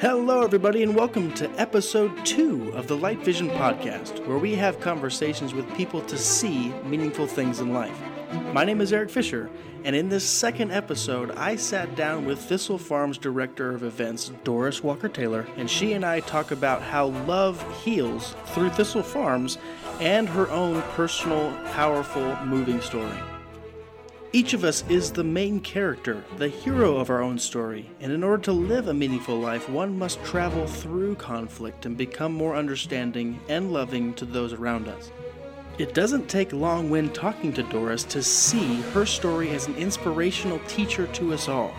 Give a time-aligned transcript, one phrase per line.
[0.00, 4.78] Hello, everybody, and welcome to episode two of the Light Vision Podcast, where we have
[4.78, 7.98] conversations with people to see meaningful things in life.
[8.52, 9.50] My name is Eric Fisher,
[9.82, 14.84] and in this second episode, I sat down with Thistle Farms Director of Events, Doris
[14.84, 19.58] Walker Taylor, and she and I talk about how love heals through Thistle Farms
[20.00, 23.18] and her own personal, powerful, moving story.
[24.30, 28.22] Each of us is the main character, the hero of our own story, and in
[28.22, 33.40] order to live a meaningful life, one must travel through conflict and become more understanding
[33.48, 35.10] and loving to those around us.
[35.78, 40.60] It doesn't take long when talking to Doris to see her story as an inspirational
[40.68, 41.72] teacher to us all.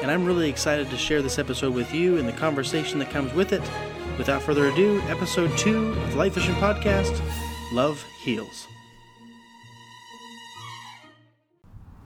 [0.00, 3.34] And I'm really excited to share this episode with you and the conversation that comes
[3.34, 3.68] with it.
[4.16, 7.20] Without further ado, episode two of the Light Vision Podcast
[7.72, 8.68] Love Heals.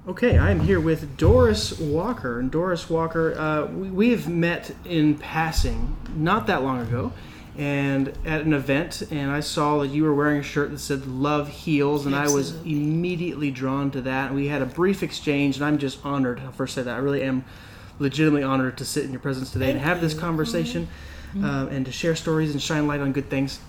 [0.06, 2.38] Okay, I'm here with Doris Walker.
[2.38, 7.10] And Doris Walker, uh, we, have met in passing not that long ago
[7.56, 11.06] and at an event and I saw that you were wearing a shirt that said
[11.06, 12.50] love heals and Absolutely.
[12.50, 16.04] I was immediately drawn to that and we had a brief exchange and I'm just
[16.04, 17.44] honored I'll first say that I really am
[18.00, 20.20] legitimately honored to sit in your presence today and Thank have this you.
[20.20, 20.88] conversation
[21.40, 23.60] uh, and to share stories and shine light on good things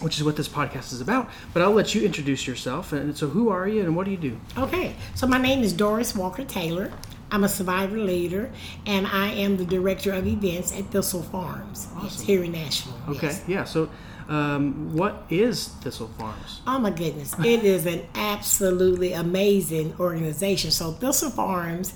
[0.00, 3.28] which is what this podcast is about but I'll let you introduce yourself and so
[3.28, 6.44] who are you and what do you do Okay, so my name is Doris Walker
[6.44, 6.92] Taylor.
[7.30, 8.52] I'm a survivor leader,
[8.86, 11.88] and I am the director of events at Thistle Farms.
[12.02, 12.94] Yes, here in Nashville.
[13.08, 13.44] okay yes.
[13.48, 13.88] yeah so
[14.28, 20.70] um, what is Thistle Farms Oh my goodness, it is an absolutely amazing organization.
[20.70, 21.94] So Thistle Farms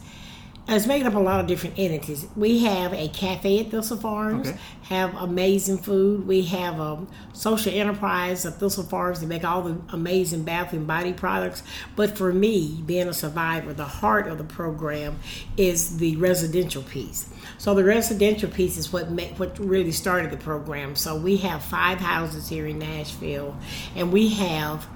[0.76, 2.26] is made up of a lot of different entities.
[2.36, 4.58] We have a cafe at Thistle Farms, Okay.
[4.82, 6.26] have amazing food.
[6.26, 10.86] We have a social enterprise at Thistle Farms to make all the amazing bath and
[10.86, 11.62] body products.
[11.96, 15.18] But for me, being a survivor, the heart of the program
[15.56, 17.30] is the residential piece.
[17.56, 20.96] So the residential piece is what make, what really started the program.
[20.96, 23.56] So we have five houses here in Nashville,
[23.96, 24.86] and we have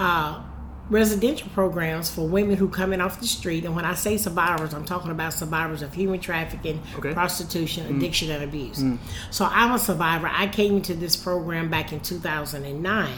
[0.00, 0.42] uh,
[0.90, 3.64] residential programs for women who come in off the street.
[3.64, 7.10] And when I say survivors, I'm talking about survivors of human trafficking, Okay.
[7.10, 7.14] Mm.
[7.14, 8.84] prostitution, addiction, and abuse.
[9.30, 10.30] So I'm a survivor.
[10.30, 13.08] I came into this program back in 2009.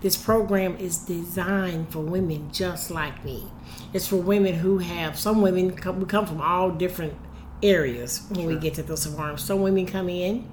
[0.00, 3.46] This program is designed for women just like me.
[3.92, 7.14] It's for women who have some women come, we come from all different
[7.62, 9.36] areas when we get to this farm.
[9.38, 10.48] Some women come in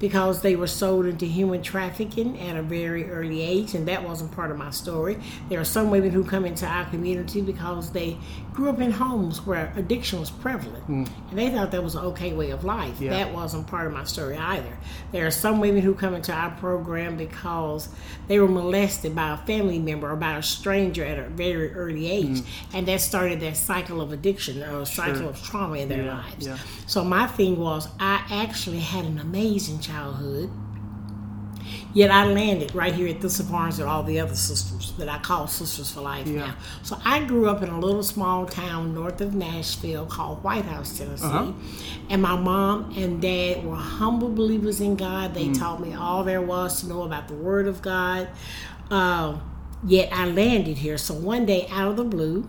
[0.00, 4.32] because they were sold into human trafficking at a very early age, and that wasn't
[4.32, 5.16] part of my story.
[5.48, 8.16] There are some women who come into our community because they
[8.54, 11.04] grew up in homes where addiction was prevalent, hmm.
[11.28, 13.00] and they thought that was an okay way of life.
[13.00, 13.10] Yeah.
[13.10, 14.76] That wasn't part of my story either.
[15.12, 17.88] There are some women who come into our program because
[18.26, 22.10] they were molested by a family member or by a stranger at a very early
[22.10, 22.76] age, hmm.
[22.76, 25.28] and that started that cycle of addiction or a cycle Sure.
[25.28, 26.46] of trauma in their Yeah, lives.
[26.46, 26.56] yeah.
[26.86, 30.50] So my thing was, I actually had an amazing childhood.
[31.92, 35.18] Yet I landed right here at Thistle Farms with all the other sisters that I
[35.18, 36.46] call Sisters for Life Yeah.
[36.46, 36.54] now.
[36.82, 40.96] So I grew up in a little small town north of Nashville called White House,
[40.98, 41.24] Tennessee.
[41.24, 41.52] Uh-huh.
[42.08, 45.32] And my mom and dad were humble believers in God.
[45.32, 45.34] Mm.
[45.34, 48.28] They taught me all there was to know about the Word of God.
[48.90, 49.38] Uh,
[49.84, 50.96] yet I landed here.
[50.98, 52.48] So one day, out of the blue,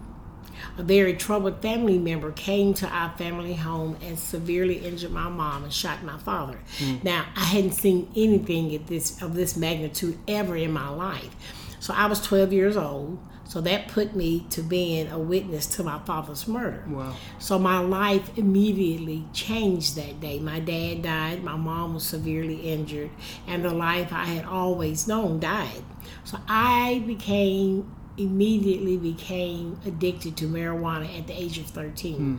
[0.77, 5.63] a very troubled family member came to our family home and severely injured my mom
[5.63, 6.59] and shot my father.
[6.77, 6.97] Hmm.
[7.03, 11.35] Now, I hadn't seen anything at this of this magnitude ever in my life.
[11.79, 13.19] So I was 12 years old.
[13.51, 16.85] So that put me to being a witness to my father's murder.
[16.87, 17.17] Wow.
[17.37, 20.39] So my life immediately changed that day.
[20.39, 23.09] My dad died, my mom was severely injured,
[23.47, 25.83] and the life I had always known died.
[26.23, 32.15] So I became immediately became addicted to marijuana at the age of 13.
[32.15, 32.37] Hmm.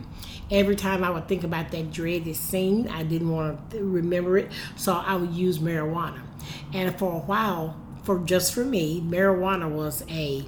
[0.51, 4.51] Every time I would think about that dreaded scene, I didn't want to remember it,
[4.75, 6.21] so I would use marijuana.
[6.73, 10.45] And for a while, for just for me, marijuana was a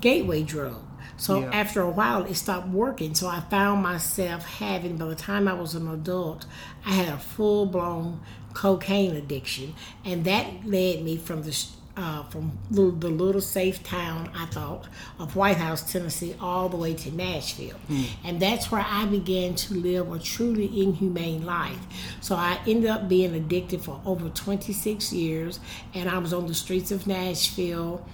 [0.00, 0.76] gateway drug.
[1.16, 1.50] So Yeah.
[1.52, 3.14] after a while, it stopped working.
[3.14, 6.46] So I found myself having, by the time I was an adult,
[6.86, 8.20] I had a full blown
[8.54, 9.74] cocaine addiction,
[10.04, 11.52] and that led me from the
[11.96, 14.86] uh, from the, the little safe town I thought
[15.18, 17.76] of White House, Tennessee, all the way to Nashville,
[18.24, 21.78] and that's where I began to live a truly inhumane life.
[22.20, 25.60] So I ended up being addicted for over 26 years,
[25.94, 28.06] and I was on the streets of Nashville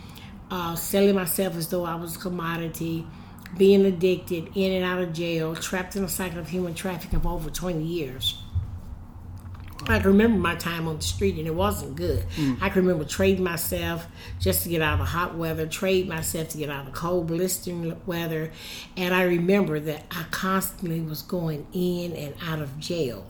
[0.50, 3.06] uh, selling myself as though I was a commodity,
[3.56, 7.28] being addicted, in and out of jail, trapped in a cycle of human trafficking for
[7.28, 8.42] over 20 years.
[9.88, 12.24] I can remember my time on the street and it wasn't good.
[12.36, 12.58] Mm.
[12.60, 14.06] I can remember trading myself
[14.40, 16.98] just to get out of the hot weather, trade myself to get out of the
[16.98, 18.50] cold, blistering weather.
[18.96, 23.26] And I remember that I constantly was going in and out of jail.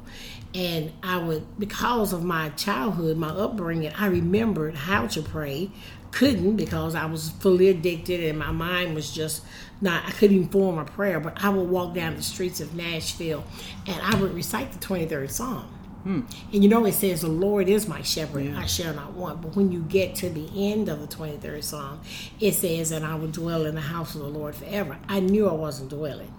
[0.55, 5.71] And I would, because of my childhood, my upbringing, I remembered how to pray.
[6.13, 9.43] Couldn't because I was fully addicted and my mind was just
[9.83, 11.21] not, I couldn't even form a prayer.
[11.21, 13.45] But I would walk down the streets of Nashville
[13.87, 15.76] and I would recite the 23rd Psalm.
[16.07, 16.21] Hmm.
[16.53, 19.43] And you know, it says, The Lord is my shepherd, I shall not want.
[19.43, 22.01] But when you get to the end of the 23rd Psalm,
[22.39, 24.99] it says, And I will dwell in the house of the Lord forever.
[25.09, 26.33] I knew I wasn't dwelling.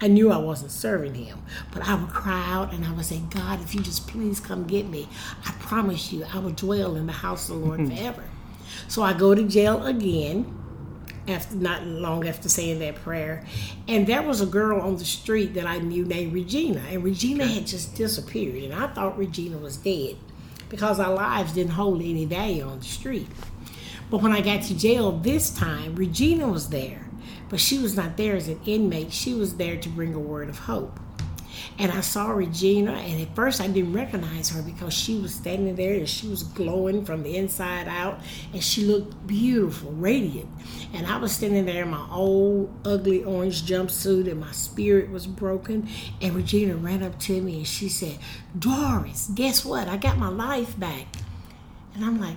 [0.00, 1.42] I knew I wasn't serving him,
[1.74, 4.66] but I would cry out and I would say, God, if you just please come
[4.66, 5.08] get me,
[5.44, 7.88] I promise you I will dwell in the house of the Lord hmm.
[7.88, 8.24] forever.
[8.88, 10.65] So I go to jail again
[11.28, 13.44] after not long after saying that prayer.
[13.88, 17.46] And there was a girl on the street that I knew named Regina, and Regina
[17.46, 20.16] had just disappeared, and I thought Regina was dead
[20.68, 23.28] because our lives didn't hold any value on the street.
[24.10, 27.06] But when I got to jail this time, Regina was there,
[27.48, 29.12] but she was not there as an inmate.
[29.12, 31.00] She was there to bring a word of hope.
[31.78, 35.76] And I saw Regina, and at first I didn't recognize her because she was standing
[35.76, 38.20] there and she was glowing from the inside out,
[38.52, 40.48] and she looked beautiful, radiant.
[40.94, 45.26] And I was standing there in my old, ugly orange jumpsuit, and my spirit was
[45.26, 45.88] broken.
[46.22, 48.18] And Regina ran up to me and she said,
[48.58, 49.88] Doris, guess what?
[49.88, 51.06] I got my life back.
[51.94, 52.36] And I'm like,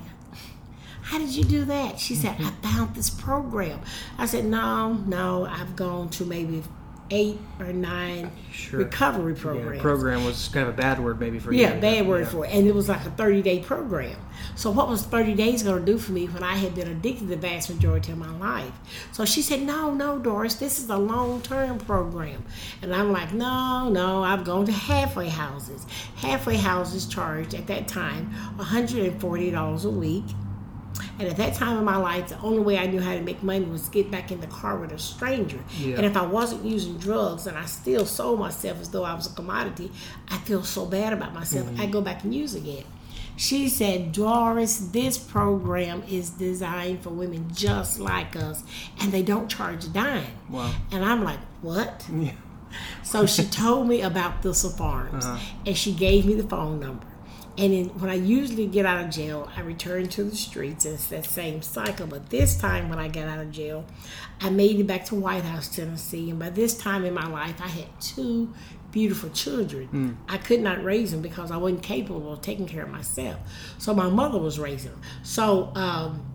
[1.10, 2.00] how did you do that?
[2.00, 2.66] She said, mm-hmm.
[2.66, 3.80] I found this program.
[4.18, 6.62] I said, No, no, I've gone to maybe
[7.12, 8.80] eight or nine Sure.
[8.80, 11.62] recovery Yeah, program was kind of a bad word maybe for you.
[11.62, 12.30] Yeah, bad word Yeah.
[12.30, 12.52] for it.
[12.54, 14.16] And it was like a 30 day program.
[14.56, 17.28] So, what was 30 days going to do for me when I had been addicted
[17.28, 18.72] the vast majority of my life?
[19.12, 22.44] So, she said, No, no, Doris, this is a long term program.
[22.82, 25.86] And I'm like, No, no, I've gone to halfway houses.
[26.18, 30.26] Halfway houses charged at that time $140 a week.
[31.20, 33.44] And at that time in my life, the only way I knew how to make
[33.44, 35.60] money was get back in the car with a stranger.
[35.78, 35.98] Yeah.
[35.98, 39.30] And if I wasn't using drugs and I still sold myself as though I was
[39.30, 39.92] a commodity,
[40.30, 41.68] I feel so bad about myself.
[41.68, 41.82] Mm-hmm.
[41.82, 42.86] I go back and use again.
[43.36, 48.64] She said, Doris, this program is designed for women just like us,
[49.00, 50.26] and they don't charge a dime.
[50.50, 50.74] Wow.
[50.92, 52.06] And I'm like, what?
[52.14, 52.32] Yeah.
[53.02, 55.26] So she told me about Thistle Farms,
[55.66, 57.06] and she gave me the phone number.
[57.60, 60.94] And then when I usually get out of jail, I return to the streets, and
[60.94, 62.08] it's that same cycle.
[62.08, 63.86] But this time, when I got out of jail,
[64.40, 66.30] I made it back to White House, Tennessee.
[66.30, 68.54] And by this time in my life, I had two
[68.94, 69.90] beautiful children.
[70.30, 73.38] I could not raise them because I wasn't capable of taking care of myself.
[73.78, 75.02] So my mother was raising them.
[75.24, 76.26] So um,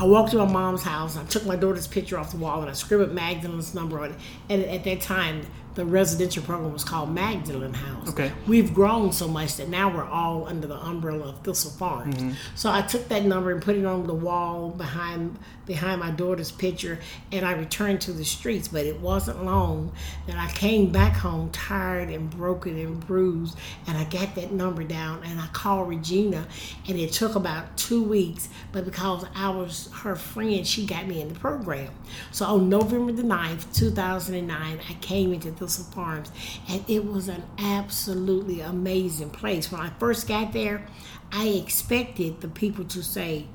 [0.00, 1.16] I walked to my mom's house.
[1.16, 4.16] I took my daughter's picture off the wall and I scribbled Magdalene's number on it.
[4.48, 5.46] And at that time,
[5.76, 8.08] the residential program was called Magdalene House.
[8.08, 8.32] Okay.
[8.46, 12.16] We've grown so much that now we're all under the umbrella of Thistle Farms.
[12.16, 12.32] Mm-hmm.
[12.54, 16.52] So I took that number and put it on the wall behind behind my daughter's
[16.52, 16.96] picture,
[17.32, 18.68] and I returned to the streets.
[18.68, 19.92] But it wasn't long
[20.26, 24.82] that I came back home tired and broken and bruised, and I got that number
[24.82, 26.46] down and I called Regina,
[26.88, 28.48] and it took about two weeks.
[28.72, 31.90] But because I was her friend, she got me in the program.
[32.32, 36.30] So on November the 9th, 2009, I came into Thistle Of farms,
[36.68, 39.70] and it was an absolutely amazing place.
[39.70, 40.86] When I first got there,
[41.32, 43.46] I expected the people to say,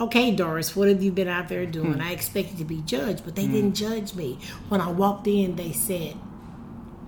[0.00, 1.94] Okay, Doris, what have you been out there doing?
[1.94, 2.00] Hmm.
[2.00, 3.52] I expected to be judged, but they hmm.
[3.52, 4.38] didn't judge me.
[4.68, 6.14] When I walked in, they said,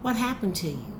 [0.02, 0.96] What happened to you?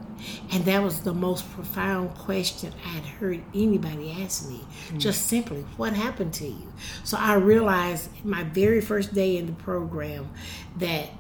[0.53, 4.65] And that was the most profound question I'd heard anybody ask me.
[4.91, 4.99] Hmm.
[4.99, 6.73] Just simply, what happened to you?
[7.05, 10.29] So I realized my very first day in the program
[10.79, 11.11] that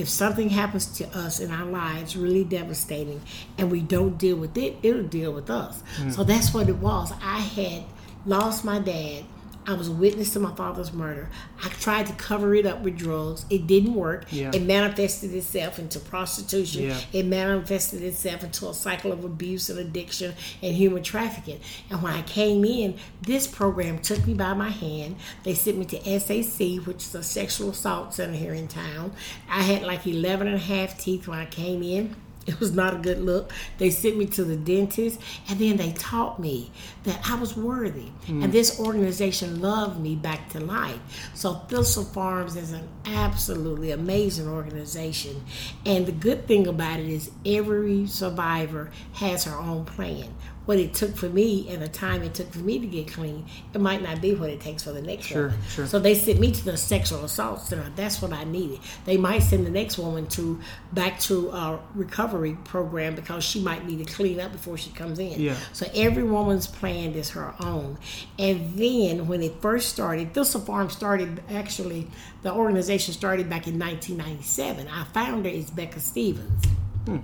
[0.00, 3.20] if something happens to us in our lives, really devastating,
[3.58, 5.82] and we don't deal with it, it'll deal with us.
[5.98, 6.14] Mm.
[6.14, 7.12] So that's what it was.
[7.22, 7.84] I had
[8.24, 9.24] lost my dad.
[9.70, 11.28] I was a witness to my father's murder.
[11.62, 13.46] I tried to cover it up with drugs.
[13.50, 14.24] It didn't work.
[14.32, 14.50] Yeah.
[14.52, 16.84] It manifested itself into prostitution.
[16.84, 17.00] Yeah.
[17.12, 21.60] It manifested itself into a cycle of abuse and addiction and human trafficking.
[21.88, 25.16] And when I came in, this program took me by my hand.
[25.44, 29.12] They sent me to SAC, which is a sexual assault center here in town.
[29.48, 32.16] I had like 11 and a half teeth when I came in.
[32.46, 33.52] It was not a good look.
[33.78, 36.70] They sent me to the dentist, and then they taught me
[37.04, 38.08] that I was worthy.
[38.26, 38.52] And mm.
[38.52, 40.98] this organization loved me back to life.
[41.34, 45.44] So Thistle Farms is an absolutely amazing organization.
[45.84, 50.34] And the good thing about it is every survivor has her own plan.
[50.66, 53.44] What it took for me and the time it took for me to get clean,
[53.74, 55.58] it might not be what it takes for the next Sure, woman.
[55.68, 55.86] sure.
[55.86, 57.90] So they sent me to the sexual assault center.
[57.96, 58.78] That's what I needed.
[59.04, 60.60] They might send the next woman to
[60.92, 65.18] back to a recovery program because she might need to clean up before she comes
[65.18, 65.40] in.
[65.40, 65.56] Yeah.
[65.72, 67.98] So every woman's plan is her own.
[68.38, 72.06] And then when it first started, Thistle Farm started actually
[72.42, 74.88] the organization started back in 1997.
[74.88, 76.64] Our founder is Becca Stevens.
[77.06, 77.18] Hmm.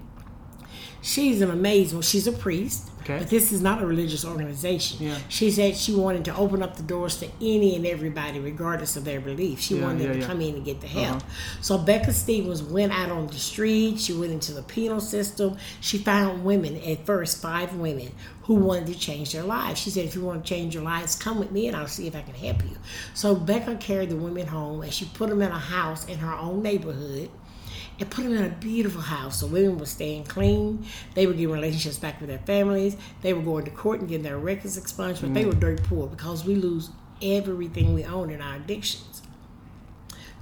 [1.06, 2.00] She's an amazing.
[2.00, 3.18] She's a priest, Okay.
[3.20, 5.06] but this is not a religious organization.
[5.06, 5.16] Yeah.
[5.28, 9.04] She said she wanted to open up the doors to any and everybody, regardless of
[9.04, 9.60] their belief.
[9.60, 10.26] She Yeah, wanted them to yeah.
[10.26, 11.18] come in and get the help.
[11.18, 11.30] Uh-huh.
[11.60, 14.00] So Becca Stevens went out on the street.
[14.00, 15.56] She went into the penal system.
[15.80, 18.10] She found women at first, five women
[18.42, 19.78] who wanted to change their lives.
[19.80, 22.08] She said, "If you want to change your lives, come with me, and I'll see
[22.08, 22.76] if I can help you."
[23.14, 26.34] So Becca carried the women home, and she put them in a house in her
[26.34, 27.28] own neighborhood
[27.98, 29.40] and put them in a beautiful house.
[29.40, 30.84] The women were staying clean.
[31.14, 32.96] They were getting relationships back with their families.
[33.22, 35.48] They were going to court and getting their records expunged, but they mm.
[35.48, 36.90] were dirt poor because we lose
[37.22, 39.22] everything we own in our addictions.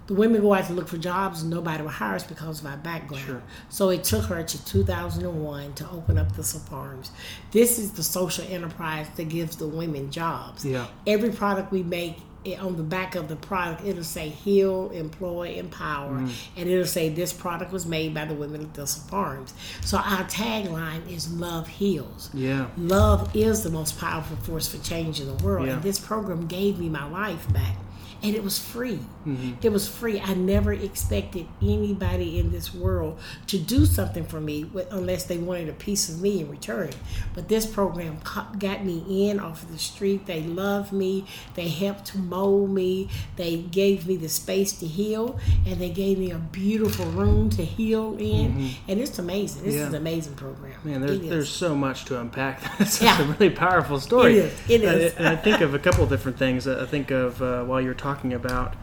[0.06, 2.66] The women go out to look for jobs and nobody will hire us because of
[2.66, 3.24] our background.
[3.24, 3.42] Sure.
[3.70, 7.10] So it took her to 2001 to open up the farms.
[7.52, 10.64] This is the social enterprise that gives the women jobs.
[10.64, 10.88] Yeah.
[11.06, 15.54] Every product we make, it, on the back of the product, it'll say heal, employ,
[15.54, 16.32] empower, mm.
[16.56, 19.54] and it'll say this product was made by the women of Thistle Farms.
[19.82, 22.30] So our tagline is love heals.
[22.34, 22.68] Yeah.
[22.76, 25.66] Love is the most powerful force for change in the world.
[25.66, 25.74] Yeah.
[25.74, 27.76] And this program gave me my life back.
[28.22, 29.00] And it was free.
[29.26, 29.52] Mm-hmm.
[29.62, 30.20] It was free.
[30.20, 33.18] I never expected anybody in this world
[33.48, 36.90] to do something for me with- unless they wanted a piece of me in return.
[37.34, 38.18] But this program
[38.58, 40.26] got me in off of the street.
[40.26, 41.26] They loved me.
[41.54, 43.08] They helped to mold me.
[43.36, 45.38] They gave me the space to heal.
[45.66, 48.70] And they gave me a beautiful room to heal in.
[48.88, 49.62] And it's amazing.
[49.64, 49.80] This Mm-hmm.
[49.80, 49.88] Yeah.
[49.88, 50.72] is an amazing program.
[50.84, 52.60] Man, there's, there's so much to unpack.
[52.78, 53.20] That's Yeah.
[53.20, 54.38] a really powerful story.
[54.38, 54.70] It is.
[54.70, 55.14] It is.
[55.14, 56.68] And I, think of a couple different things.
[56.68, 58.74] I think of uh, while you're talking about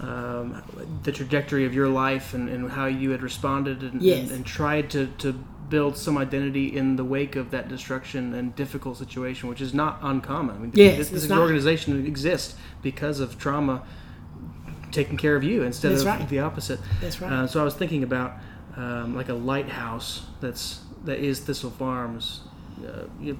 [0.00, 0.62] um,
[1.04, 4.22] the trajectory of your life and, and how you had responded and, Yes.
[4.24, 8.54] and, and tried to, to build some identity in the wake of that destruction and
[8.54, 10.56] difficult situation, which is not uncommon.
[10.56, 11.42] I mean, Yes, this, this is an not.
[11.42, 13.82] organization exists because of trauma
[14.92, 16.28] taking care of you instead That's of right.
[16.28, 16.80] the opposite.
[17.00, 17.32] That's right.
[17.32, 18.34] Uh, so I was thinking about
[18.76, 22.40] um, like a lighthouse that's that is Thistle Farms,
[22.86, 23.38] uh, you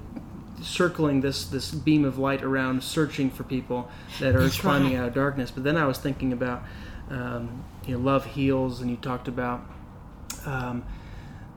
[0.63, 5.01] circling this this beam of light around, searching for people that are That's climbing right.
[5.01, 5.51] out of darkness.
[5.51, 6.63] But then I was thinking about
[7.11, 9.65] um, you know love heals, and you talked about.
[10.45, 10.85] Um,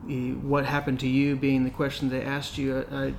[0.02, 2.84] what happened to you being the question they asked you.
[2.90, 3.14] I, I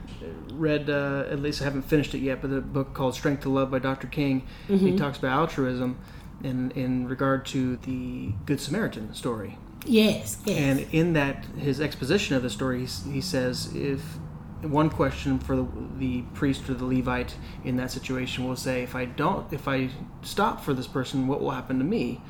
[0.51, 3.49] read, uh, at least I haven't finished it yet, but the book called Strength to
[3.49, 4.07] Love by Dr.
[4.07, 4.47] King.
[4.67, 4.87] Mm-hmm.
[4.87, 5.99] He talks about altruism
[6.43, 9.57] in, in regard to the Good Samaritan story.
[9.85, 10.57] Yes, yes.
[10.57, 14.17] And in that, his exposition of the story, he, he says, if
[14.61, 18.95] one question for the, the priest or the Levite in that situation will say, if
[18.95, 19.89] I don't, if I
[20.21, 22.21] stop for this person, what will happen to me?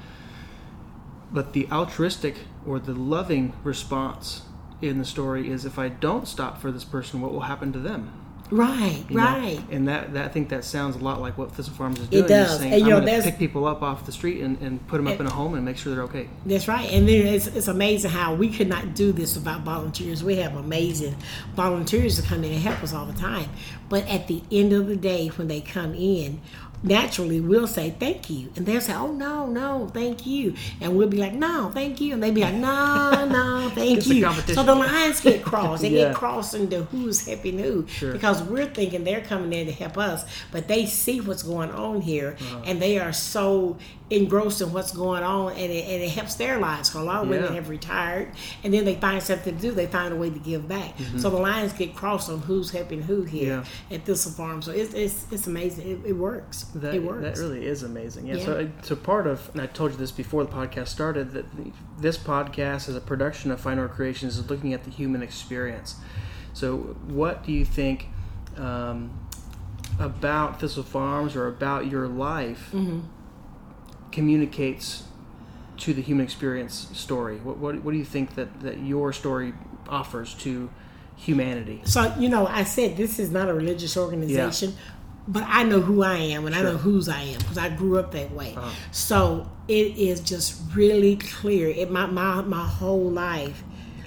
[1.31, 2.35] But the altruistic
[2.65, 4.43] or the loving response
[4.81, 7.79] in the story is, if I don't stop for this person, what will happen to
[7.79, 8.20] them?
[8.51, 9.23] Right, You know?
[9.23, 9.59] right.
[9.71, 12.25] And that, that I think that sounds a lot like what Thistle Farms is doing.
[12.25, 12.59] It does.
[12.59, 14.85] Saying, And, you I'm know, going to pick people up off the street and, and
[14.87, 16.29] put them up And- in a home and make sure they're okay.
[16.45, 16.91] That's right.
[16.91, 20.23] And then it's, it's amazing how we could not do this without volunteers.
[20.23, 21.15] We have amazing
[21.55, 23.49] volunteers that come in and help us all the time.
[23.89, 26.41] But at the end of the day, when they come in,
[26.83, 28.51] naturally we'll say thank you.
[28.55, 30.55] And they'll say, oh, no, no, thank you.
[30.79, 32.13] And we'll be like, no, thank you.
[32.13, 34.31] And they'll be like, no, no, thank you.
[34.53, 35.81] So the lines get crossed.
[35.83, 36.07] They Yeah.
[36.09, 37.85] get crossed into who's helping who.
[37.87, 38.11] Sure.
[38.13, 42.01] Because we're thinking they're coming in to help us, but they see what's going on
[42.01, 42.61] here Uh-huh.
[42.65, 43.77] and they are so
[44.09, 46.89] engrossed in what's going on and it, and it helps their lives.
[46.89, 47.53] Because a lot of women Yeah.
[47.55, 48.29] have retired
[48.63, 50.95] and then they find something to do, they find a way to give back.
[51.17, 53.91] So the lines get crossed on who's helping who here Mm-hmm.
[53.91, 53.97] Yeah.
[53.97, 54.61] at Thistle Farm.
[54.61, 55.89] So it's, it's, it's amazing.
[55.89, 56.65] It, it works.
[56.75, 57.21] That, it works.
[57.21, 58.27] that really is amazing.
[58.27, 58.35] Yeah.
[58.35, 58.45] Yeah.
[58.45, 61.71] So, so part of, and I told you this before the podcast started, that the-
[61.99, 65.95] this podcast is a production of Finowr Creations, is looking at the human experience.
[66.53, 68.07] So, what do you think
[68.57, 69.19] um,
[69.99, 72.99] about Thistle Farms or about your life Mm-hmm.
[74.11, 75.03] communicates
[75.77, 77.37] to the human experience story?
[77.37, 79.53] What, what, what do you think that, that your story
[79.87, 80.69] offers to
[81.15, 81.81] humanity?
[81.85, 84.73] So you know, I said this is not a religious organization,
[85.27, 87.99] but I know who I am and I know whose I am because I grew
[87.99, 88.53] up that way.
[88.55, 88.69] Uh-huh.
[88.91, 91.69] So it is just really clear.
[91.69, 93.63] It my my my whole life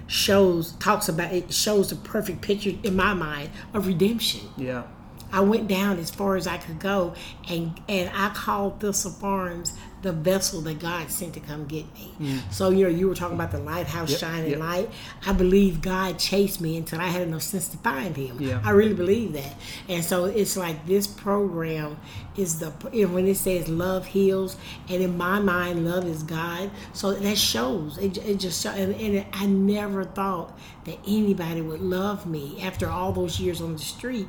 [0.07, 4.41] shows talks about it shows the perfect picture in my mind of redemption.
[4.57, 4.85] Yeah.
[5.35, 7.15] I went down as far as I could go,
[7.49, 9.73] and and I called Thistle Farms
[10.03, 12.15] the vessel that God sent to come get me.
[12.21, 12.53] Mm.
[12.53, 14.61] So you know, you were talking about the lighthouse Yep, shining yep.
[14.61, 14.91] light.
[15.27, 18.41] I believe God chased me until I had enough sense to find Him.
[18.41, 18.61] Yeah.
[18.63, 19.55] I really believe that,
[19.89, 21.97] and so it's like this program
[22.37, 24.57] is the you know, when it says love heals,
[24.89, 26.71] and in my mind, love is God.
[26.93, 28.19] So that shows it.
[28.19, 33.13] It just show, and, and I never thought that anybody would love me after all
[33.13, 34.29] those years on the street.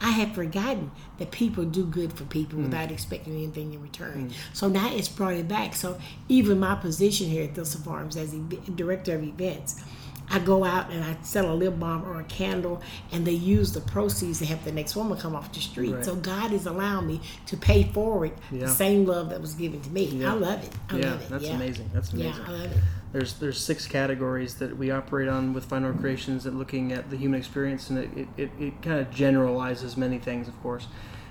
[0.00, 2.64] I had forgotten that people do good for people mm.
[2.64, 4.30] without expecting anything in return.
[4.30, 4.34] Mm.
[4.52, 5.74] So now it's brought it back.
[5.74, 5.98] So
[6.28, 9.82] even my position here at Thistle Farms as ev- director of events,
[10.28, 13.72] I go out and I sell a lip balm or a candle, and they use
[13.72, 15.94] the proceeds to help the next woman come off the street.
[15.94, 16.04] Right.
[16.04, 18.66] So God is allowing me to pay forward Yeah.
[18.66, 20.06] the same love that was given to me.
[20.06, 20.32] Yeah.
[20.32, 20.72] I love it.
[20.90, 21.28] I yeah, love it.
[21.28, 21.90] that's amazing.
[21.94, 22.32] That's amazing.
[22.32, 22.78] Yeah, I love it.
[23.16, 27.16] There's there's six categories that we operate on with Finowr Creations that looking at the
[27.16, 30.86] human experience, and it, it, it, kind of generalizes many things, of course.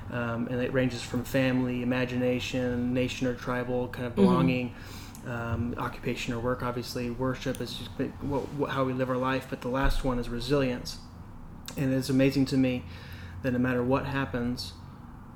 [0.10, 4.74] Um, and it ranges from family, imagination, nation or tribal kind of belonging,
[5.28, 6.64] um, occupation or work.
[6.64, 9.46] Obviously, worship is just what, what, how we live our life.
[9.48, 10.98] But the last one is resilience,
[11.78, 12.84] and it's amazing to me
[13.44, 14.74] that no matter what happens,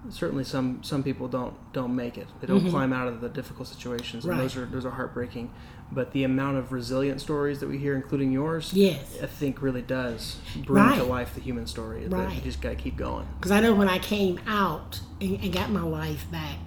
[0.10, 2.27] certainly some some people don't don't make it.
[2.41, 4.41] They don't climb out of the difficult situations, and Mm-hmm.
[4.41, 4.41] Right.
[4.41, 5.51] those are those are heartbreaking.
[5.91, 9.17] But the amount of resilient stories that we hear, including yours, Yes.
[9.22, 12.05] I think really does bring to life the human story.
[12.05, 13.27] That you just got to keep going.
[13.39, 16.58] Because I know when I came out and, and got my life back,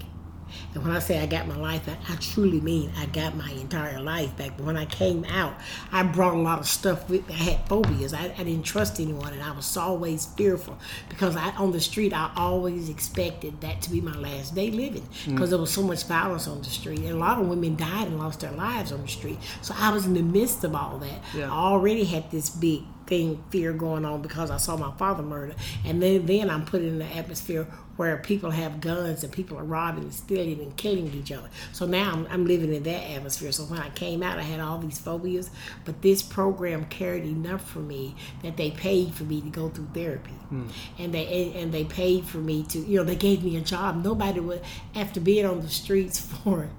[0.74, 3.50] and when I say I got my life back, I truly mean I got my
[3.52, 4.56] entire life back.
[4.56, 5.54] But when I came out,
[5.90, 7.34] I brought a lot of stuff with me.
[7.34, 8.14] I had phobias.
[8.14, 10.78] I, I didn't trust anyone, and I was always fearful
[11.08, 15.06] because I on the street I always expected that to be my last day living
[15.24, 15.32] mm.
[15.32, 18.08] because there was so much violence on the street, and a lot of women died
[18.08, 19.38] and lost their lives on the street.
[19.60, 21.20] So I was in the midst of all that.
[21.34, 21.52] Yeah.
[21.52, 22.82] I already had this big
[23.12, 26.80] thing fear going on because I saw my father murdered, and then then I'm put
[26.80, 27.64] in the atmosphere
[27.96, 31.50] where people have guns and people are robbing and stealing and killing each other.
[31.72, 33.52] So now I'm, I'm living in that atmosphere.
[33.52, 35.50] So when I came out, I had all these phobias,
[35.84, 39.88] but this program cared enough for me that they paid for me to go through
[39.92, 40.68] therapy, hmm.
[40.98, 43.60] and they and, and they paid for me to you know they gave me a
[43.60, 44.02] job.
[44.02, 44.62] Nobody would
[44.94, 46.70] after being on the streets for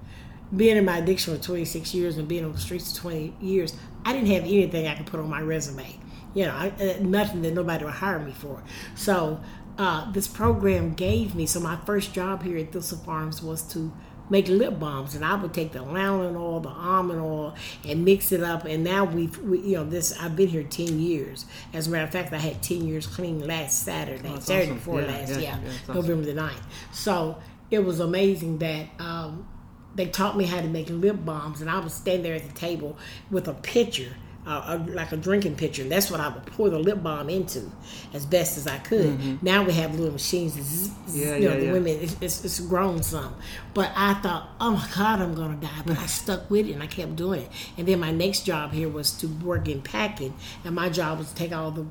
[0.55, 3.75] being in my addiction for 26 years and being on the streets for 20 years,
[4.05, 5.99] I didn't have anything I could put on my resume.
[6.33, 8.63] You know, I, uh, nothing that nobody would hire me for.
[8.95, 9.39] So
[9.77, 11.45] uh, this program gave me.
[11.45, 13.91] So my first job here at Thistle Farms was to
[14.29, 17.55] make lip balms, and I would take the lanolin oil, the almond oil,
[17.87, 18.65] and mix it up.
[18.65, 20.17] And now we've, we, you know, this.
[20.19, 21.45] I've been here 10 years.
[21.73, 24.77] As a matter of fact, I had 10 years clean last Saturday, that's Saturday awesome.
[24.77, 25.95] before Yeah, last, yeah, yeah, yeah, that's awesome.
[25.95, 26.63] November the 9th.
[26.91, 27.37] So
[27.69, 28.87] it was amazing that.
[28.99, 29.47] Um,
[29.95, 32.53] they taught me how to make lip balms, and I would stand there at the
[32.53, 32.97] table
[33.29, 36.69] with a pitcher, uh, a, like a drinking pitcher, and that's what I would pour
[36.69, 37.71] the lip balm into
[38.13, 39.41] as best as I could.
[39.43, 40.53] Now we have little machines.
[40.53, 41.19] zzz, zzz, Mm-hmm.
[41.19, 41.71] Yeah, you know, yeah, the yeah.
[41.71, 43.35] women, it's, it's, it's grown some.
[43.73, 45.81] But I thought, oh my God, I'm going to die.
[45.85, 47.49] But I stuck with it, and I kept doing it.
[47.77, 50.33] And then my next job here was to work in packing,
[50.65, 51.85] and my job was to take all the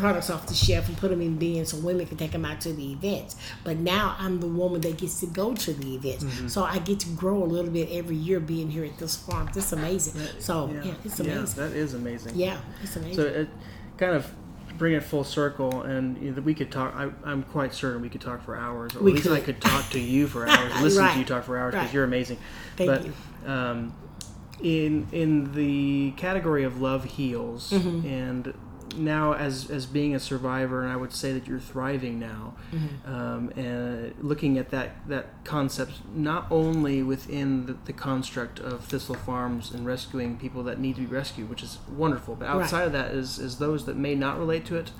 [0.00, 2.60] products off the shelf and put them in bins so women can take them out
[2.62, 3.36] to the events.
[3.62, 6.24] But now I'm the woman that gets to go to the events.
[6.24, 6.48] Mm-hmm.
[6.48, 9.48] So I get to grow a little bit every year being here at this farm.
[9.54, 10.20] It's amazing.
[10.38, 11.36] So yeah, it's amazing.
[11.62, 12.34] Yeah, that is amazing.
[12.36, 13.14] Yeah, it's amazing.
[13.16, 13.48] So it
[13.98, 14.32] kind of
[14.78, 16.94] bring it full circle, and you know, we could talk.
[16.96, 18.96] I, I'm quite certain we could talk for hours.
[18.96, 19.44] Or We at least I could.
[19.56, 21.12] could talk to you for hours, listen Right.
[21.12, 21.94] to you talk for hours because Right.
[21.94, 22.38] you're amazing.
[22.76, 23.12] Thank but, you.
[23.46, 23.94] Um,
[24.62, 28.06] in in the category of love heals, Mm-hmm.
[28.08, 28.54] and
[28.96, 33.12] now as as being a survivor, and I would say that you're thriving now, Mm-hmm.
[33.14, 39.14] um, and looking at that that concept not only within the, the construct of Thistle
[39.16, 42.62] Farms and rescuing people that need to be rescued, which is wonderful, but Right.
[42.62, 44.90] outside of that is is those that may not relate to it.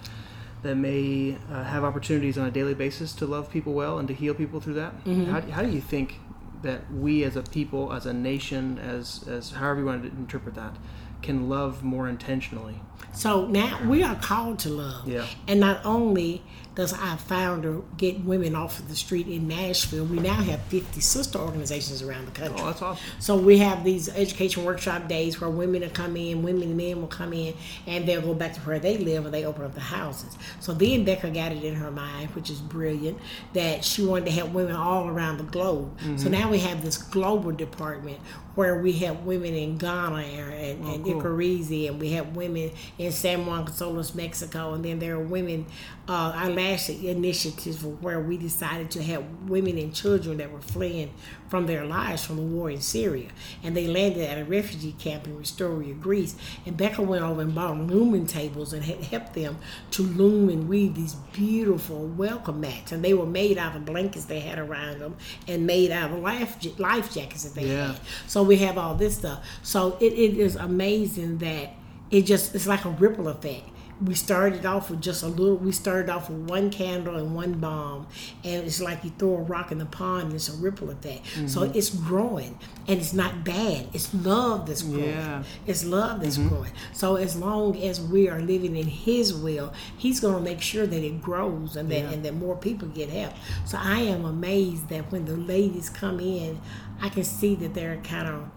[0.63, 4.13] That may uh, have opportunities on a daily basis to love people well and to
[4.13, 4.93] heal people through that.
[5.07, 5.25] Mm-hmm.
[5.33, 6.17] How, how do you think
[6.61, 10.55] that we as a people, as a nation, as as however you want to interpret
[10.57, 10.77] that,
[11.23, 12.77] can love more intentionally?
[13.13, 15.09] So now we are called to love.
[15.09, 15.27] Yeah.
[15.49, 16.43] And not only
[16.75, 21.01] does our founder get women off of the street in Nashville, we now have 50
[21.01, 22.57] sister organizations around the country.
[22.61, 23.05] Oh, that's awesome.
[23.19, 27.01] So we have these education workshop days where women will come in, women and men
[27.01, 27.55] will come in,
[27.87, 30.37] and they'll go back to where they live and they open up the houses.
[30.61, 33.19] So then Becca got it in her mind, which is brilliant,
[33.53, 35.99] that she wanted to help women all around the globe.
[36.17, 38.21] So now we have this global department
[38.55, 41.23] where we have women in Ghana and, and, and cool.
[41.23, 45.67] Icorizi, and we have women in San Juan Casolas, Mexico, and then there are women.
[46.09, 51.13] Uh, last initiative where we decided to help women and children that were fleeing
[51.49, 53.29] from their lives from the war in Syria,
[53.63, 56.37] and they landed at a refugee camp in Restoria, Greece.
[56.65, 59.59] And Becca went over and bought looming tables and helped them
[59.93, 64.27] to loom and weave these beautiful welcome mats, and they were made out of blankets
[64.27, 65.17] they had around them
[65.49, 67.93] and made out of life life jackets that they yeah.
[67.93, 68.01] had.
[68.27, 69.45] So we have all this stuff.
[69.63, 71.71] So it, it is amazing that
[72.11, 73.69] it just it's like a ripple effect
[74.05, 77.55] we started off with just a little we started off with one candle and one
[77.55, 78.07] balm
[78.45, 81.25] and it's like you throw a rock in the pond and it's a ripple effect
[81.25, 81.47] mm-hmm.
[81.47, 82.59] so it's growing
[82.89, 85.43] and it's not bad it's love that's growing yeah.
[85.67, 86.49] it's love that's mm-hmm.
[86.49, 90.63] growing so as long as we are living in his will he's going to make
[90.63, 92.11] sure that it grows and that yeah.
[92.11, 93.35] and that more people get help
[93.67, 96.59] so i am amazed that when the ladies come in
[97.03, 98.51] i can see that they're kind of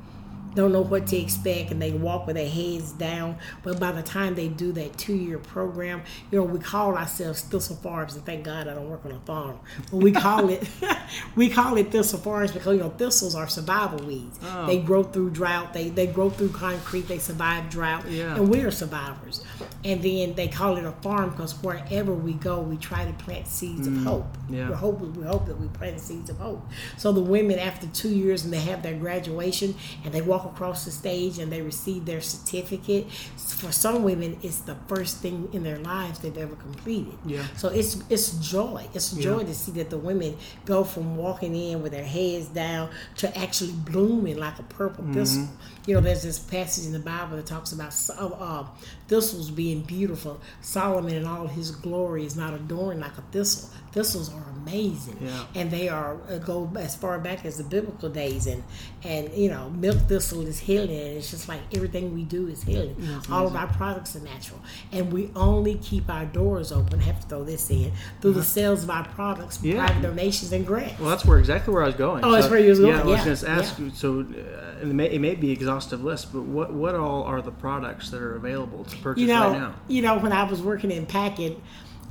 [0.55, 3.37] don't know what to expect and they walk with their heads down.
[3.63, 7.41] But by the time they do that two year program, you know, we call ourselves
[7.41, 9.59] thistle farms and thank God I don't work on a farm.
[9.91, 10.67] But we call it
[11.35, 14.39] we call it thistle farms because you know thistles are survival weeds.
[14.43, 14.67] Oh.
[14.67, 18.07] They grow through drought, they they grow through concrete, they survive drought.
[18.09, 18.35] Yeah.
[18.35, 19.43] And we're survivors.
[19.83, 23.47] And then they call it a farm because wherever we go we try to plant
[23.47, 23.97] seeds mm.
[23.97, 24.37] of hope.
[24.49, 24.69] Yeah.
[24.69, 26.63] We hope we hope that we plant seeds of hope.
[26.97, 30.53] So the women after two years and they have their graduation and they walk walk
[30.53, 33.09] across the stage and they receive their certificate.
[33.11, 37.17] For some women, it's the first thing in their lives they've ever completed.
[37.25, 37.45] Yeah.
[37.57, 38.87] So it's it's joy.
[38.93, 39.45] It's joy yeah.
[39.47, 43.71] to see that the women go from walking in with their heads down to actually
[43.71, 45.13] blooming like a purple mm-hmm.
[45.13, 45.47] thistle.
[45.85, 48.63] You know, there's this passage in the Bible that talks about uh,
[49.07, 50.39] thistles being beautiful.
[50.61, 53.69] Solomon in all his glory is not adorned like a thistle.
[53.91, 55.45] Thistles are amazing, yeah.
[55.53, 58.47] and they are uh, go as far back as the biblical days.
[58.47, 58.63] And
[59.03, 60.89] and you know, milk thistle is healing.
[60.89, 62.95] And it's just like everything we do is healing.
[63.29, 64.59] All of our products are natural,
[64.91, 67.01] and we only keep our doors open.
[67.01, 67.91] I have to throw this in
[68.21, 68.39] through uh-huh.
[68.39, 69.85] the sales of our products, yeah.
[69.85, 70.99] private donations, and grants.
[70.99, 72.23] Well, that's where exactly where I was going.
[72.23, 72.93] Oh, so, that's where you was going.
[72.93, 73.95] Yeah, I was going to ask.
[73.95, 77.51] So, uh, it may, it may be exhaustive list, but what what all are the
[77.51, 79.75] products that are available to purchase you know, right now?
[79.87, 81.61] You know, when I was working in packing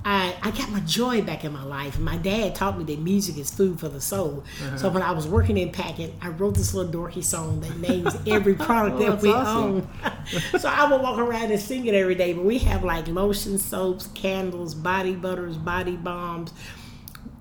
[0.04, 1.98] I, I got my joy back in my life.
[1.98, 4.42] My dad taught me that music is food for the soul.
[4.60, 4.76] Uh-huh.
[4.76, 8.16] So when I was working in packing, I wrote this little dorky song that names
[8.26, 9.88] every product oh, that we awesome.
[10.24, 10.58] own.
[10.58, 12.32] so I would walk around and sing it every day.
[12.32, 16.52] But we have like lotion, soaps, candles, body butters, body balms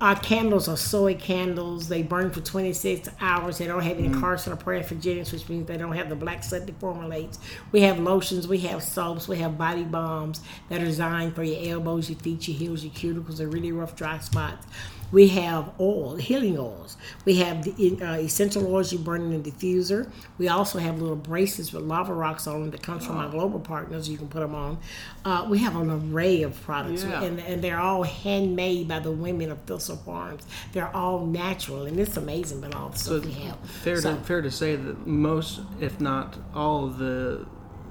[0.01, 1.87] our candles are soy candles.
[1.87, 3.59] They burn for 26 hours.
[3.59, 4.19] They don't have any mm.
[4.19, 7.37] paraffigenics, which means they don't have the black that formulates.
[7.71, 11.75] We have lotions, we have soaps, we have body balms that are designed for your
[11.75, 14.65] elbows, your feet, your heels, your cuticles, the really rough, dry spots.
[15.11, 16.97] We have oil, healing oils.
[17.25, 20.09] We have the uh, essential oils you burn in a diffuser.
[20.37, 23.59] We also have little bracelets with lava rocks on them that comes from our global
[23.59, 24.09] partners.
[24.09, 24.77] You can put them on.
[25.25, 27.23] Uh, we have an array of products, yeah.
[27.23, 30.43] and, and they're all handmade by the women of Thistle Farms.
[30.73, 32.61] They're all natural, and it's amazing.
[32.61, 33.59] But all the so stuff we have.
[33.69, 37.45] Fair so, to fair to say that most, if not all, of the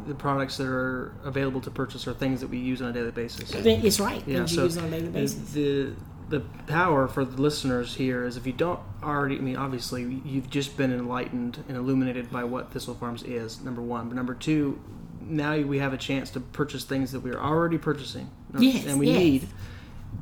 [0.07, 3.11] the products that are available to purchase are things that we use on a daily
[3.11, 3.53] basis.
[3.55, 4.23] It's right.
[4.27, 5.53] Yeah, so use on a daily basis.
[5.53, 5.95] The,
[6.31, 10.49] the power for the listeners here is if you don't already, I mean, obviously you've
[10.49, 13.61] just been enlightened and illuminated by what Thistle Farms is.
[13.61, 14.81] Number one, but number two,
[15.21, 18.99] now we have a chance to purchase things that we are already purchasing, yes, and
[18.99, 19.19] we yes.
[19.19, 19.49] need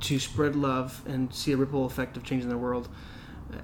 [0.00, 2.88] to spread love and see a ripple effect of changing the world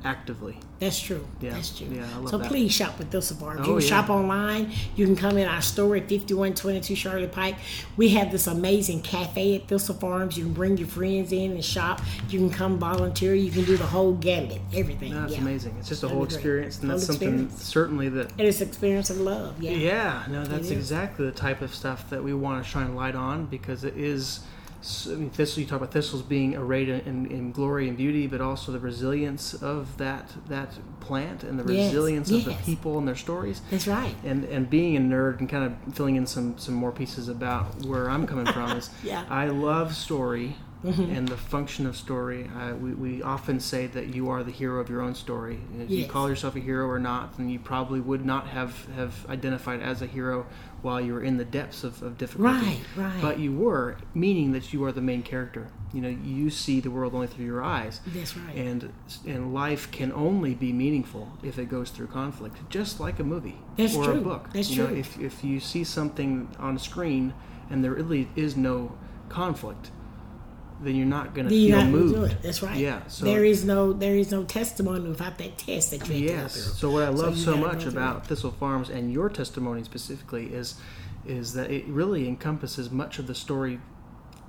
[0.05, 0.59] actively.
[0.79, 1.27] That's true.
[1.40, 1.51] Yeah.
[1.51, 1.87] That's true.
[1.90, 2.49] Yeah, I love so that.
[2.49, 3.61] please shop with Thistle Farms.
[3.61, 3.88] Oh, you can yeah.
[3.88, 4.73] shop online.
[4.97, 7.57] You can come in our store at 5122 Charlotte Pike.
[7.97, 10.37] We have this amazing cafe at Thistle Farms.
[10.37, 12.01] You can bring your friends in and shop.
[12.29, 13.35] You can come volunteer.
[13.35, 15.14] You can do the whole gambit, everything.
[15.14, 15.40] That's yeah.
[15.40, 15.77] amazing.
[15.79, 17.64] It's just a That'd whole experience, and that's something experience.
[17.64, 18.31] certainly that.
[18.33, 19.62] And it's experience of love.
[19.62, 19.73] Yeah.
[19.73, 20.25] Yeah.
[20.29, 23.85] No, that's exactly the type of stuff that we want to shine light on because
[23.85, 24.40] it is
[25.07, 25.62] I mean, thistle.
[25.62, 29.55] You talk about thistles being arrayed in, in, glory and beauty, but also the resilience
[29.55, 32.47] of that that plant and the yes, resilience yes.
[32.47, 33.62] of the people and their stories.
[33.70, 34.14] That's right.
[34.25, 37.85] And and being a nerd and kind of filling in some some more pieces about
[37.85, 39.25] where I'm coming from is yeah.
[39.29, 40.57] I love story.
[40.85, 41.16] Mm-hmm.
[41.16, 42.51] and the function of story.
[42.55, 45.59] Uh, we, we often say that you are the hero of your own story.
[45.79, 46.01] If yes.
[46.01, 49.81] you call yourself a hero or not, then you probably would not have, have identified
[49.81, 50.47] as a hero
[50.83, 52.66] while you were in the depths of, of difficulty.
[52.66, 53.23] Right, right.
[53.23, 55.68] But you were, meaning that you are the main character.
[55.94, 58.01] You know, you see the world only through your eyes.
[58.09, 58.55] That's right.
[58.55, 58.92] And
[59.27, 63.57] and life can only be meaningful if it goes through conflict, just like a movie
[63.77, 64.18] That's or true.
[64.18, 64.51] a book.
[64.53, 64.92] That's you true.
[64.92, 67.33] Know, if if you see something on screen
[67.70, 69.90] and there really is no conflict,
[70.85, 72.14] then you're not going to feel not moved.
[72.14, 72.42] Do it.
[72.42, 72.77] That's right.
[72.77, 73.07] Yeah.
[73.09, 76.55] So there is no there is no testimony without that test that you yes.
[76.55, 80.77] So what I love so, so much about Thistle Farms and your testimony specifically is
[81.27, 83.81] is that it really encompasses much of the story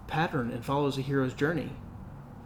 [0.08, 1.70] pattern and follows a hero's journey,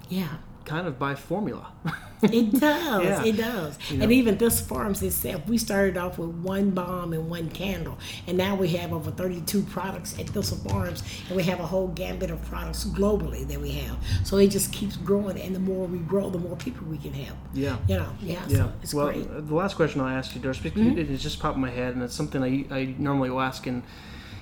[0.08, 0.38] Yeah.
[0.69, 1.71] Kind of by formula.
[2.21, 3.03] It does.
[3.05, 3.23] Yeah.
[3.23, 3.77] It does.
[3.89, 4.15] You And know.
[4.19, 8.55] even this farms itself, we started off with one balm and one candle, and now
[8.55, 12.41] we have over 32 products at Thistle Farms, and we have a whole gambit of
[12.43, 13.97] products globally that we have.
[14.25, 17.13] So it just keeps growing, and the more we grow, the more people we can
[17.13, 17.38] help.
[17.53, 17.77] yeah.
[17.88, 18.41] You know, yeah.
[18.49, 18.58] Yeah.
[18.58, 19.23] So it's well, great.
[19.25, 19.47] Mm-hmm.
[19.47, 22.03] the last question I'll ask you, Doris, because it just popped in my head, and
[22.03, 23.82] it's something I, I normally will ask in,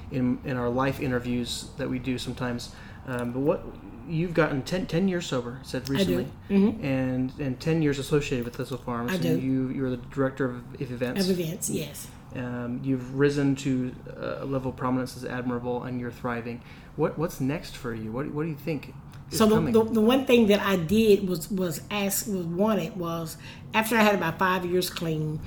[0.09, 2.71] in in our life interviews that we do sometimes.
[3.05, 3.63] Um, but what
[4.07, 8.77] you've gotten 10, 10 years sober, said recently, and and ten years associated with Thistle
[8.77, 9.11] Farms.
[9.11, 9.39] I and do.
[9.39, 11.27] You you're the director of, of events.
[11.29, 12.07] Of events, yes.
[12.35, 16.61] Um, you've risen to a level of prominence that's admirable, and you're thriving.
[16.95, 18.11] What what's next for you?
[18.11, 18.93] What what do you think
[19.29, 23.37] So the, the, the one thing that I did was was asked was wanted was
[23.73, 25.39] after I had about five years clean,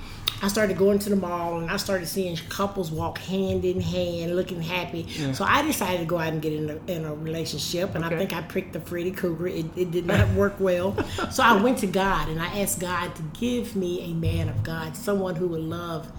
[0.43, 4.35] I started going to the mall and I started seeing couples walk hand in hand,
[4.35, 5.07] looking happy.
[5.33, 8.15] So I decided to go out and get in a, in a relationship, and Okay.
[8.15, 9.47] I think I pricked the Freddy Cougar.
[9.47, 10.95] It, it did not work well,
[11.31, 14.61] so I went to God and I asked God to give me a man of
[14.63, 16.11] God, someone who would love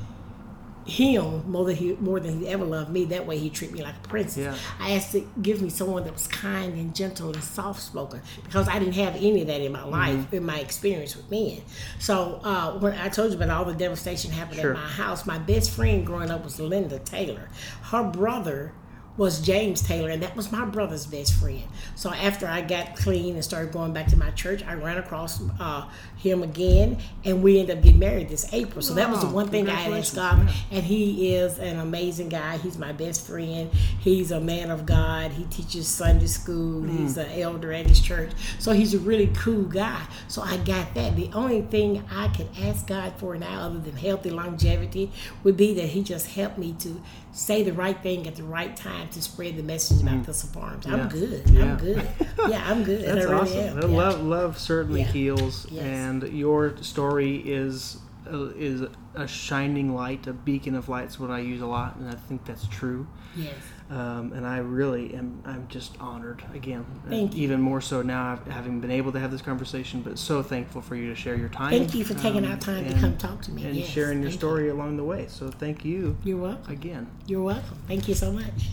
[0.86, 3.04] him more than he more than he ever loved me.
[3.06, 4.38] That way he treated me like a princess.
[4.38, 4.56] Yeah.
[4.84, 8.68] I asked to give me someone that was kind and gentle and soft spoken because
[8.68, 10.36] I didn't have any of that in my life Mm-hmm.
[10.36, 11.62] in my experience with men.
[11.98, 14.74] So uh, when I told you about all the devastation happened Sure.
[14.74, 17.48] at my house, my best friend growing up was Linda Taylor.
[17.84, 18.72] Her brother
[19.16, 21.62] was James Taylor, and that was my brother's best friend.
[21.96, 25.42] So after I got clean and started going back to my church, I ran across
[25.60, 28.80] uh, him again, and we ended up getting married this April.
[28.80, 30.54] So that was the one thing I asked God, yeah.
[30.78, 32.56] and he is an amazing guy.
[32.58, 33.70] He's my best friend.
[34.00, 35.32] He's a man of God.
[35.32, 36.80] He teaches Sunday school.
[36.80, 36.96] Hmm.
[36.96, 38.30] He's an elder at his church.
[38.58, 40.02] So he's a really cool guy.
[40.28, 41.16] So I got that.
[41.16, 45.12] The only thing I could ask God for now, other than healthy longevity,
[45.44, 48.76] would be that He just helped me to say the right thing at the right
[48.76, 50.86] time to spread the message about Thistle Farms.
[50.92, 50.94] Yeah.
[50.94, 51.50] I'm good.
[51.50, 51.62] Yeah.
[51.64, 52.08] I'm good.
[52.48, 53.04] Yeah, I'm good.
[53.04, 53.34] That's I really
[53.68, 53.80] awesome.
[53.92, 53.96] Yeah.
[53.96, 55.82] Love, love certainly heals, Yes.
[55.84, 57.98] and your story is
[58.32, 58.82] uh, is
[59.16, 61.08] a shining light, a beacon of light.
[61.08, 63.06] Is what I use a lot, and I think that's true.
[63.36, 63.54] Yes.
[63.90, 65.42] Um, and I really am.
[65.44, 67.42] I'm just honored again, uh, Thank you.
[67.42, 70.00] even more so now having been able to have this conversation.
[70.02, 71.70] But so thankful for you to share your time.
[71.70, 73.64] Thank you for taking um, out time to come talk to me.
[73.64, 75.26] and Yes, sharing your thank story along the way.
[75.28, 76.16] So thank you You.
[76.24, 76.72] You're welcome.
[76.72, 77.10] again.
[77.26, 77.76] You're welcome.
[77.88, 78.70] Thank you so much.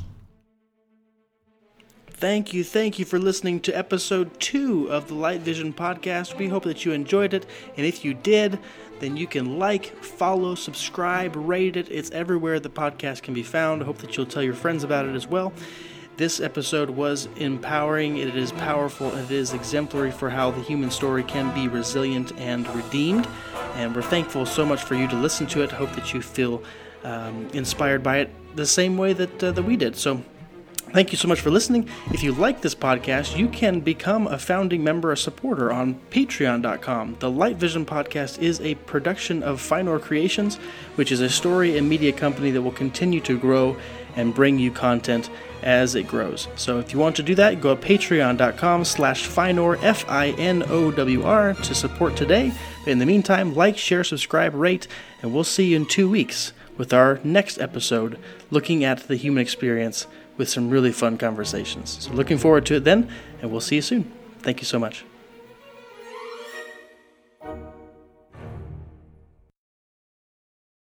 [2.19, 6.37] Thank you, thank you for listening to episode two of the Light Vision podcast.
[6.37, 7.45] We hope that you enjoyed it,
[7.77, 8.59] and if you did,
[8.99, 11.87] then you can like, follow, subscribe, rate it.
[11.89, 13.81] It's everywhere the podcast can be found.
[13.81, 15.53] I hope that you'll tell your friends about it as well.
[16.17, 21.23] This episode was empowering, it is powerful, it is exemplary for how the human story
[21.23, 23.29] can be resilient and redeemed.
[23.75, 25.71] And we're thankful so much for you to listen to it.
[25.71, 26.61] Hope that you feel
[27.05, 29.95] um, inspired by it the same way that, uh, that we did.
[29.95, 30.21] So,
[30.91, 31.87] Thank you so much for listening.
[32.11, 37.17] If you like this podcast, you can become a founding member, a supporter on patreon.com.
[37.19, 40.55] The Light Vision podcast is a production of Finowr Creations,
[40.95, 43.77] which is a story and media company that will continue to grow
[44.15, 45.29] and bring you content
[45.61, 46.47] as it grows.
[46.55, 52.15] So if you want to do that, go to patreon.com slash Finowr, F-I-N-O-W-R, to support
[52.15, 52.51] today.
[52.83, 54.87] But in the meantime, like, share, subscribe, rate,
[55.21, 58.17] and we'll see you in two weeks with our next episode
[58.49, 60.07] looking at the human experience
[60.39, 61.97] with some really fun conversations.
[62.01, 63.07] So, looking forward to it then,
[63.41, 64.11] and we'll see you soon.
[64.41, 65.05] Thank you so much.